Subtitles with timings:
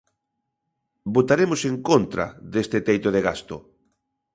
[1.15, 3.55] Votaremos en contra deste teito de gasto.